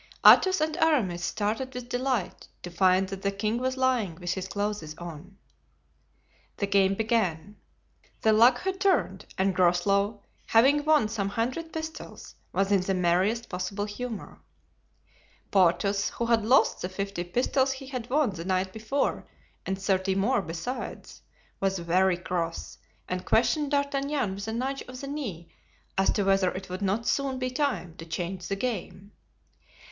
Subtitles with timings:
[0.25, 4.47] Athos and Aramis started with delight to find that the king was lying with his
[4.47, 5.37] clothes on.
[6.57, 7.57] The game began.
[8.23, 13.47] The luck had turned, and Groslow, having won some hundred pistoles, was in the merriest
[13.47, 14.41] possible humor.
[15.51, 19.27] Porthos, who had lost the fifty pistoles he had won the night before
[19.67, 21.21] and thirty more besides,
[21.59, 25.49] was very cross and questioned D'Artagnan with a nudge of the knee
[25.95, 29.11] as to whether it would not soon be time to change the game.